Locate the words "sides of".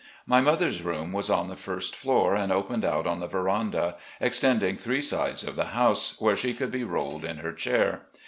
5.03-5.55